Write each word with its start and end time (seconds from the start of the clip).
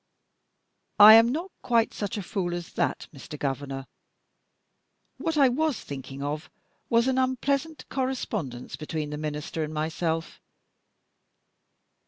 "I 0.97 1.13
am 1.13 1.29
not 1.31 1.51
quite 1.61 1.93
such 1.93 2.17
a 2.17 2.23
fool 2.23 2.55
as 2.55 2.73
that, 2.73 3.07
Mr. 3.13 3.37
Governor. 3.37 3.85
What 5.17 5.37
I 5.37 5.47
was 5.47 5.79
thinking 5.81 6.23
of 6.23 6.49
was 6.89 7.07
an 7.07 7.19
unpleasant 7.19 7.87
correspondence 7.87 8.75
between 8.75 9.11
the 9.11 9.19
Minister 9.19 9.63
and 9.63 9.71
myself. 9.75 10.41